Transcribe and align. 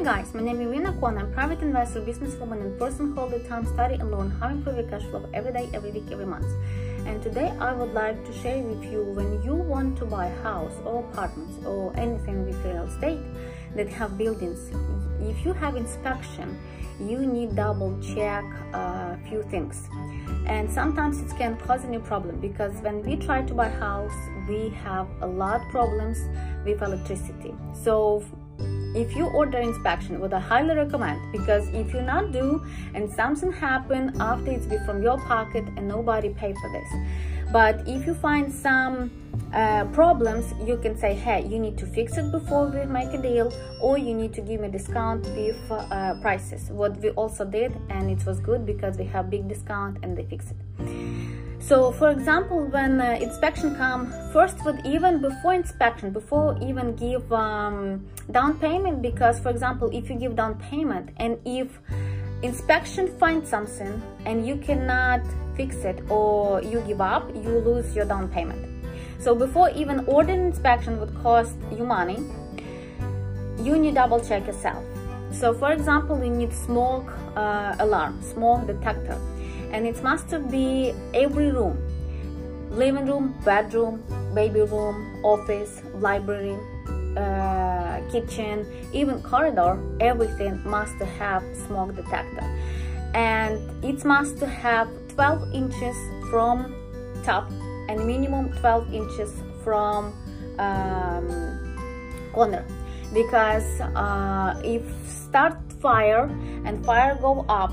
Hi 0.00 0.04
guys, 0.16 0.32
my 0.32 0.40
name 0.40 0.62
is 0.62 0.66
Irina 0.66 0.94
Kwon. 0.94 1.18
I'm 1.20 1.30
private 1.34 1.60
investor, 1.60 2.00
businesswoman, 2.00 2.62
and 2.62 2.78
person 2.78 3.12
who 3.12 3.20
all 3.20 3.28
the 3.28 3.40
time 3.40 3.66
study 3.66 3.96
and 3.96 4.10
learn 4.10 4.30
how 4.30 4.46
to 4.48 4.54
improve 4.54 4.76
your 4.76 4.88
cash 4.88 5.02
flow 5.02 5.28
every 5.34 5.52
day, 5.52 5.68
every 5.74 5.90
week, 5.90 6.04
every 6.10 6.24
month. 6.24 6.46
And 7.04 7.22
today 7.22 7.52
I 7.60 7.74
would 7.74 7.92
like 7.92 8.24
to 8.24 8.32
share 8.32 8.62
with 8.62 8.82
you 8.90 9.02
when 9.04 9.42
you 9.42 9.54
want 9.54 9.98
to 9.98 10.06
buy 10.06 10.28
a 10.28 10.42
house 10.42 10.72
or 10.86 11.00
apartments 11.00 11.66
or 11.66 11.94
anything 11.98 12.46
with 12.46 12.56
real 12.64 12.84
estate 12.84 13.20
that 13.76 13.90
have 13.90 14.16
buildings. 14.16 14.70
If 15.20 15.44
you 15.44 15.52
have 15.52 15.76
inspection, 15.76 16.58
you 16.98 17.18
need 17.26 17.54
double 17.54 17.94
check 18.00 18.44
a 18.72 19.18
few 19.28 19.42
things 19.50 19.86
and 20.46 20.70
sometimes 20.70 21.20
it 21.20 21.36
can 21.36 21.56
cause 21.58 21.84
a 21.84 21.88
new 21.88 22.00
problem 22.00 22.40
because 22.40 22.72
when 22.80 23.02
we 23.02 23.16
try 23.16 23.42
to 23.42 23.54
buy 23.54 23.68
a 23.68 23.78
house 23.78 24.18
we 24.48 24.70
have 24.70 25.06
a 25.20 25.26
lot 25.26 25.60
problems 25.70 26.18
with 26.64 26.82
electricity 26.82 27.54
so 27.74 28.22
if 28.94 29.14
you 29.14 29.26
order 29.26 29.58
inspection 29.58 30.18
would 30.20 30.32
i 30.32 30.38
highly 30.38 30.74
recommend 30.74 31.20
because 31.32 31.68
if 31.68 31.94
you 31.94 32.02
not 32.02 32.32
do 32.32 32.64
and 32.94 33.10
something 33.10 33.52
happen 33.52 34.12
after 34.20 34.50
it's 34.50 34.66
be 34.66 34.78
from 34.86 35.02
your 35.02 35.18
pocket 35.18 35.64
and 35.76 35.86
nobody 35.86 36.30
pay 36.30 36.52
for 36.54 36.70
this. 36.72 36.88
But 37.52 37.82
if 37.88 38.06
you 38.06 38.14
find 38.14 38.52
some 38.52 39.10
uh, 39.52 39.84
problems 39.86 40.54
you 40.64 40.76
can 40.76 40.96
say 40.96 41.14
hey 41.14 41.44
you 41.46 41.58
need 41.58 41.76
to 41.78 41.86
fix 41.86 42.16
it 42.16 42.30
before 42.30 42.66
we 42.66 42.84
make 42.86 43.12
a 43.12 43.20
deal 43.20 43.52
or 43.80 43.98
you 43.98 44.14
need 44.14 44.32
to 44.34 44.40
give 44.40 44.60
me 44.60 44.68
discount 44.68 45.24
with 45.36 45.58
uh, 45.70 46.14
prices. 46.20 46.70
What 46.70 46.96
we 46.98 47.10
also 47.10 47.44
did 47.44 47.76
and 47.88 48.10
it 48.10 48.24
was 48.26 48.40
good 48.40 48.64
because 48.64 48.96
we 48.96 49.04
have 49.04 49.30
big 49.30 49.48
discount 49.48 49.98
and 50.02 50.16
they 50.16 50.24
fix 50.24 50.52
it 50.52 50.99
so 51.60 51.92
for 51.92 52.10
example 52.10 52.66
when 52.66 53.00
uh, 53.00 53.18
inspection 53.20 53.76
come 53.76 54.12
first 54.32 54.64
would 54.64 54.84
even 54.84 55.20
before 55.20 55.54
inspection 55.54 56.10
before 56.10 56.58
even 56.62 56.96
give 56.96 57.32
um, 57.32 58.04
down 58.32 58.58
payment 58.58 59.00
because 59.02 59.38
for 59.38 59.50
example 59.50 59.88
if 59.92 60.10
you 60.10 60.16
give 60.16 60.34
down 60.34 60.58
payment 60.70 61.10
and 61.18 61.38
if 61.44 61.78
inspection 62.42 63.06
finds 63.18 63.48
something 63.48 64.02
and 64.24 64.46
you 64.46 64.56
cannot 64.56 65.20
fix 65.54 65.76
it 65.76 66.02
or 66.10 66.62
you 66.62 66.80
give 66.86 67.00
up 67.00 67.32
you 67.34 67.58
lose 67.58 67.94
your 67.94 68.06
down 68.06 68.28
payment 68.28 68.80
so 69.20 69.34
before 69.34 69.68
even 69.76 70.00
ordering 70.06 70.46
inspection 70.46 70.98
would 70.98 71.14
cost 71.22 71.54
you 71.70 71.84
money, 71.84 72.18
you 73.58 73.78
need 73.78 73.94
double 73.94 74.18
check 74.18 74.46
yourself. 74.46 74.82
So 75.30 75.52
for 75.52 75.72
example, 75.72 76.24
you 76.24 76.30
need 76.30 76.54
smoke 76.54 77.12
uh, 77.36 77.76
alarm, 77.78 78.22
smoke 78.22 78.66
detector, 78.66 79.18
and 79.72 79.86
it 79.86 80.02
must 80.02 80.28
be 80.50 80.92
every 81.14 81.50
room, 81.50 81.78
living 82.70 83.06
room, 83.06 83.34
bedroom, 83.44 84.02
baby 84.34 84.60
room, 84.60 85.24
office, 85.24 85.82
library, 85.94 86.56
uh, 87.16 88.00
kitchen, 88.10 88.66
even 88.92 89.22
corridor, 89.22 89.78
everything 90.00 90.60
must 90.64 90.96
have 91.18 91.42
smoke 91.66 91.94
detector. 91.94 92.44
And 93.14 93.58
it 93.84 94.04
must 94.04 94.38
have 94.38 94.88
12 95.14 95.52
inches 95.52 95.96
from 96.30 96.74
top 97.24 97.50
and 97.88 98.06
minimum 98.06 98.52
12 98.60 98.94
inches 98.94 99.32
from 99.64 100.14
um, 100.58 101.76
corner 102.32 102.64
because 103.12 103.80
uh, 103.80 104.60
if 104.64 104.82
start 105.08 105.56
fire 105.80 106.30
and 106.64 106.84
fire 106.84 107.18
go 107.20 107.44
up 107.48 107.72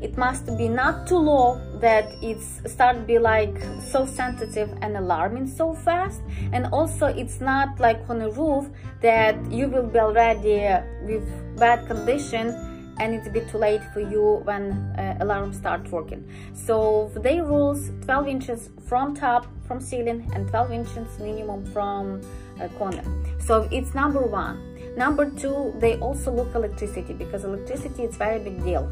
it 0.00 0.16
must 0.16 0.46
be 0.56 0.68
not 0.68 1.06
too 1.06 1.18
low 1.18 1.60
that 1.80 2.12
it's 2.22 2.60
start 2.70 3.06
be 3.06 3.18
like 3.18 3.56
so 3.90 4.06
sensitive 4.06 4.70
and 4.80 4.96
alarming 4.96 5.46
so 5.46 5.74
fast. 5.74 6.20
And 6.52 6.66
also 6.66 7.06
it's 7.06 7.40
not 7.40 7.80
like 7.80 8.00
on 8.08 8.22
a 8.22 8.30
roof 8.30 8.68
that 9.00 9.36
you 9.50 9.68
will 9.68 9.86
be 9.86 9.98
already 9.98 10.60
with 11.02 11.26
bad 11.56 11.86
condition 11.86 12.54
and 13.00 13.14
it's 13.14 13.26
a 13.26 13.30
bit 13.30 13.48
too 13.48 13.58
late 13.58 13.82
for 13.92 14.00
you 14.00 14.40
when 14.44 14.72
uh, 14.98 15.16
alarm 15.20 15.52
starts 15.52 15.90
working. 15.90 16.28
So 16.54 17.10
they 17.16 17.40
rules 17.40 17.90
12 18.04 18.28
inches 18.28 18.70
from 18.86 19.14
top 19.14 19.46
from 19.66 19.80
ceiling 19.80 20.30
and 20.34 20.48
12 20.48 20.72
inches 20.72 21.18
minimum 21.18 21.64
from 21.72 22.20
a 22.60 22.68
corner. 22.70 23.04
So 23.40 23.68
it's 23.70 23.94
number 23.94 24.22
one. 24.22 24.64
Number 24.96 25.30
two 25.30 25.74
they 25.78 25.96
also 25.98 26.32
look 26.32 26.54
electricity 26.54 27.12
because 27.12 27.44
electricity 27.44 28.04
is 28.04 28.16
very 28.16 28.38
big 28.38 28.62
deal 28.64 28.90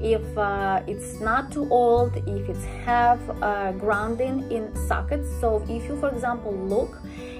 if 0.00 0.38
uh, 0.38 0.80
it's 0.86 1.20
not 1.20 1.50
too 1.50 1.68
old 1.70 2.16
if 2.16 2.48
it's 2.48 2.64
have 2.84 3.20
uh, 3.42 3.72
grounding 3.72 4.50
in 4.50 4.74
sockets. 4.86 5.28
So 5.40 5.64
if 5.68 5.84
you 5.88 5.96
for 5.98 6.10
example 6.10 6.52
look 6.54 6.96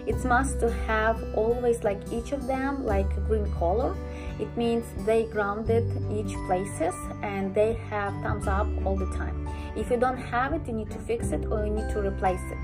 it 0.07 0.25
must 0.25 0.59
to 0.61 0.71
have 0.87 1.23
always 1.35 1.85
like 1.85 2.01
each 2.11 2.33
of 2.33 2.47
them 2.47 2.85
like 2.85 3.09
green 3.27 3.51
color. 3.53 3.95
It 4.41 4.55
means 4.57 4.85
they 5.05 5.25
grounded 5.25 5.85
each 6.11 6.35
places 6.47 6.95
and 7.23 7.55
they 7.55 7.75
have 7.91 8.13
thumbs 8.23 8.47
up 8.47 8.67
all 8.85 8.97
the 8.97 9.11
time. 9.17 9.49
If 9.77 9.91
you 9.91 9.97
don't 9.97 10.17
have 10.17 10.53
it 10.53 10.67
you 10.67 10.73
need 10.73 10.91
to 10.91 10.99
fix 10.99 11.31
it 11.31 11.45
or 11.47 11.65
you 11.65 11.71
need 11.71 11.91
to 11.91 12.01
replace 12.01 12.41
it. 12.51 12.59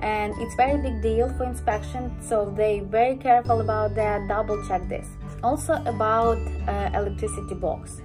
And 0.00 0.32
it's 0.38 0.54
very 0.54 0.80
big 0.80 1.02
deal 1.02 1.28
for 1.36 1.44
inspection 1.44 2.16
so 2.22 2.50
they 2.56 2.80
very 2.80 3.16
careful 3.16 3.60
about 3.60 3.94
that 3.96 4.28
double 4.28 4.64
check 4.66 4.88
this. 4.88 5.06
Also 5.42 5.74
about 5.84 6.38
uh, 6.66 6.90
electricity 6.94 7.54
box 7.54 8.00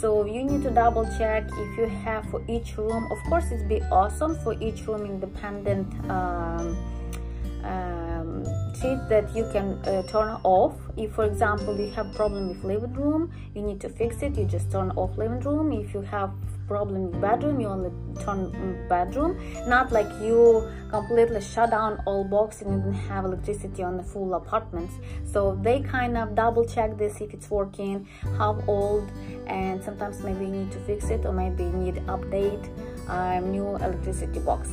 so 0.00 0.26
you 0.26 0.44
need 0.44 0.62
to 0.62 0.70
double 0.70 1.04
check 1.18 1.44
if 1.50 1.78
you 1.78 1.86
have 1.86 2.28
for 2.30 2.42
each 2.48 2.76
room. 2.76 3.10
Of 3.10 3.18
course 3.28 3.50
it's 3.50 3.62
be 3.62 3.80
awesome 3.90 4.36
for 4.44 4.54
each 4.60 4.86
room 4.86 5.06
independent 5.06 5.88
um, 6.10 6.76
um, 7.64 8.44
sheet 8.74 9.00
that 9.08 9.34
you 9.34 9.48
can 9.52 9.72
uh, 9.84 10.02
turn 10.04 10.38
off. 10.42 10.74
If 10.96 11.12
for 11.12 11.24
example 11.24 11.78
you 11.78 11.90
have 11.92 12.12
problem 12.14 12.48
with 12.48 12.62
living 12.64 12.92
room 12.92 13.32
you 13.54 13.62
need 13.62 13.80
to 13.80 13.88
fix 13.88 14.22
it. 14.22 14.36
You 14.36 14.44
just 14.44 14.70
turn 14.70 14.90
off 14.96 15.16
living 15.16 15.40
room. 15.40 15.72
If 15.72 15.94
you 15.94 16.02
have 16.02 16.30
problem 16.66 17.10
with 17.10 17.20
bedroom 17.20 17.60
you 17.60 17.68
only 17.68 17.90
turn 18.22 18.86
bedroom. 18.88 19.38
Not 19.66 19.92
like 19.92 20.10
you 20.20 20.68
completely 20.90 21.40
shut 21.40 21.70
down 21.70 22.02
all 22.06 22.24
box 22.24 22.62
and 22.62 22.74
you 22.74 22.80
don't 22.80 22.94
have 22.94 23.24
electricity 23.24 23.82
on 23.82 23.96
the 23.96 24.02
full 24.02 24.34
apartments. 24.34 24.94
So 25.24 25.58
they 25.62 25.80
kind 25.80 26.16
of 26.16 26.34
double 26.34 26.64
check 26.64 26.96
this 26.96 27.20
if 27.20 27.32
it's 27.34 27.50
working 27.50 28.06
how 28.38 28.62
old 28.66 29.10
and 29.46 29.82
sometimes 29.82 30.20
maybe 30.20 30.44
you 30.44 30.52
need 30.52 30.72
to 30.72 30.78
fix 30.80 31.10
it 31.10 31.24
or 31.24 31.32
maybe 31.32 31.64
you 31.64 31.72
need 31.72 31.96
update 32.06 32.64
um, 33.08 33.50
new 33.50 33.76
electricity 33.76 34.40
box. 34.40 34.70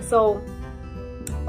So 0.00 0.42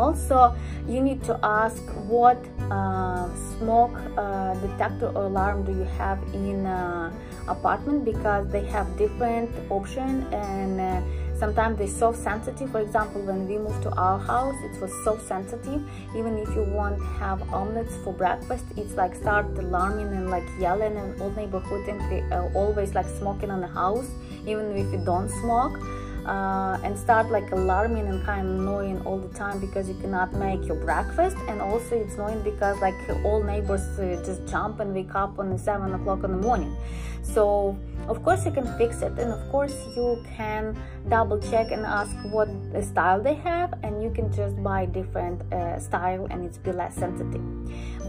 also 0.01 0.55
you 0.87 1.01
need 1.01 1.23
to 1.23 1.39
ask 1.43 1.83
what 2.13 2.37
uh, 2.71 3.29
smoke 3.57 3.97
uh, 4.17 4.53
detector 4.65 5.09
or 5.15 5.25
alarm 5.25 5.63
do 5.63 5.71
you 5.71 5.87
have 6.01 6.19
in 6.33 6.65
uh, 6.65 7.11
apartment 7.47 8.03
because 8.03 8.47
they 8.51 8.65
have 8.65 8.87
different 8.97 9.49
option 9.69 10.25
and 10.33 10.81
uh, 10.81 11.01
sometimes 11.37 11.77
they're 11.77 11.87
so 11.87 12.11
sensitive. 12.13 12.71
For 12.71 12.81
example 12.81 13.21
when 13.21 13.47
we 13.47 13.57
moved 13.57 13.83
to 13.83 13.91
our 13.91 14.19
house 14.19 14.55
it 14.63 14.81
was 14.81 14.91
so 15.05 15.17
sensitive. 15.17 15.81
Even 16.15 16.37
if 16.37 16.49
you 16.55 16.63
want 16.63 17.01
have 17.19 17.41
omelets 17.53 17.95
for 18.03 18.13
breakfast 18.13 18.65
it's 18.77 18.95
like 18.95 19.15
start 19.15 19.45
alarming 19.57 20.07
and 20.07 20.29
like 20.29 20.47
yelling 20.59 20.97
and 20.97 21.21
all 21.21 21.31
neighborhood 21.31 21.87
and 21.87 22.33
uh, 22.33 22.49
always 22.55 22.93
like 22.95 23.09
smoking 23.19 23.51
on 23.51 23.61
the 23.61 23.73
house 23.81 24.09
even 24.45 24.71
if 24.75 24.91
you 24.91 25.01
don't 25.05 25.29
smoke 25.29 25.77
uh, 26.25 26.79
and 26.83 26.97
start 26.97 27.31
like 27.31 27.51
alarming 27.51 28.07
and 28.07 28.23
kind 28.25 28.47
of 28.47 28.59
annoying 28.59 29.01
all 29.05 29.17
the 29.17 29.33
time 29.37 29.59
because 29.59 29.87
you 29.87 29.95
cannot 29.95 30.33
make 30.33 30.65
your 30.65 30.75
breakfast. 30.75 31.37
And 31.47 31.61
also 31.61 31.95
it's 31.95 32.15
annoying 32.15 32.41
because 32.43 32.79
like 32.79 32.95
all 33.23 33.43
neighbors 33.43 33.81
uh, 33.99 34.21
just 34.25 34.45
jump 34.47 34.79
and 34.79 34.93
wake 34.93 35.15
up 35.15 35.39
on 35.39 35.49
the 35.49 35.57
7 35.57 35.93
o'clock 35.93 36.23
in 36.23 36.31
the 36.31 36.37
morning. 36.37 36.75
So 37.23 37.77
of 38.07 38.23
course 38.23 38.45
you 38.45 38.51
can 38.51 38.67
fix 38.77 39.01
it. 39.01 39.13
And 39.17 39.31
of 39.31 39.49
course 39.49 39.75
you 39.95 40.23
can 40.35 40.77
double 41.09 41.39
check 41.39 41.71
and 41.71 41.85
ask 41.85 42.15
what 42.31 42.49
style 42.83 43.21
they 43.21 43.35
have. 43.35 43.73
And 43.83 44.03
you 44.03 44.11
can 44.11 44.31
just 44.31 44.61
buy 44.61 44.85
different 44.85 45.41
uh, 45.53 45.79
style 45.79 46.27
and 46.29 46.45
it's 46.45 46.57
be 46.57 46.71
less 46.71 46.95
sensitive. 46.95 47.41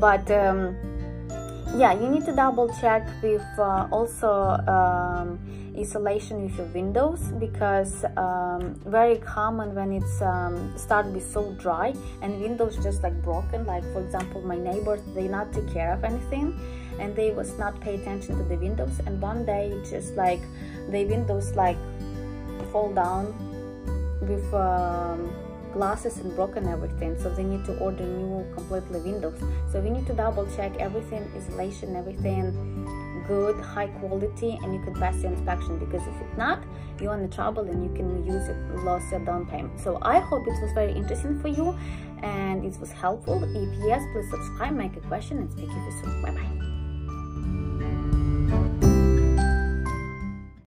But 0.01 0.31
um, 0.31 0.77
yeah 1.77 1.93
you 1.93 2.09
need 2.09 2.25
to 2.25 2.33
double 2.33 2.69
check 2.81 3.07
with 3.23 3.43
uh, 3.59 3.89
also 3.91 4.31
um, 4.69 5.39
insulation 5.75 6.45
with 6.45 6.57
your 6.57 6.67
windows 6.67 7.21
because 7.41 8.05
um, 8.17 8.75
very 8.85 9.17
common 9.19 9.75
when 9.75 9.93
it's 9.93 10.21
um, 10.21 10.77
start 10.77 11.07
to 11.07 11.13
be 11.13 11.21
so 11.21 11.53
dry 11.59 11.95
and 12.21 12.41
windows 12.41 12.77
just 12.83 13.03
like 13.03 13.15
broken. 13.23 13.65
Like 13.67 13.85
for 13.93 14.01
example 14.01 14.43
my 14.43 14.57
neighbors 14.57 15.01
they 15.15 15.29
not 15.29 15.53
take 15.53 15.73
care 15.73 15.93
of 15.93 16.05
anything 16.05 16.59
and 16.99 17.17
they 17.17 17.31
was 17.31 17.59
not 17.59 17.81
pay 17.81 17.95
attention 17.95 18.37
to 18.37 18.45
the 18.45 18.57
windows 18.57 19.01
and 19.07 19.21
one 19.21 19.47
day 19.47 19.73
just 19.89 20.15
like 20.15 20.41
the 20.91 21.05
windows 21.07 21.55
like 21.57 21.79
fall 22.71 22.93
down 22.93 23.33
with 24.21 24.53
um, 24.55 25.33
glasses 25.73 26.19
and 26.19 26.35
broken 26.35 26.67
everything 26.69 27.19
so 27.19 27.29
they 27.35 27.45
need 27.45 27.65
to 27.65 27.77
order 27.79 28.05
new 28.05 28.45
completely 28.55 29.01
windows. 29.01 29.39
So 29.71 29.81
we 29.81 29.91
need 29.91 30.07
to 30.07 30.13
double 30.13 30.47
check 30.57 30.77
everything 30.79 31.31
insulation 31.35 31.97
everything 31.97 32.83
good 33.27 33.59
high 33.61 33.87
quality 33.87 34.59
and 34.63 34.75
you 34.75 34.83
can 34.83 34.95
pass 34.95 35.23
your 35.23 35.33
inspection 35.33 35.79
because 35.79 36.03
if 36.03 36.21
it's 36.21 36.37
not 36.37 36.63
you're 37.01 37.15
in 37.15 37.31
trouble 37.31 37.63
and 37.69 37.83
you 37.83 37.95
can 37.95 38.25
use 38.27 38.49
it 38.49 38.57
lost 38.85 39.11
your 39.11 39.21
down 39.21 39.47
payment. 39.47 39.79
So 39.81 39.99
i 40.03 40.19
hope 40.19 40.47
it 40.47 40.61
was 40.61 40.73
very 40.73 40.93
interesting 40.93 41.41
for 41.41 41.49
you 41.49 41.77
and 42.23 42.65
it 42.65 42.79
was 42.81 42.93
helpful. 42.93 43.43
If 43.43 43.79
yes 43.87 44.03
please 44.13 44.31
subscribe 44.31 44.75
make 44.75 44.97
a 44.97 45.01
question 45.01 45.39
and 45.39 45.51
speak 45.51 45.69
to 45.69 45.75
you 45.75 45.93
soon. 46.03 46.23
Bye 46.23 46.31
bye 46.33 46.72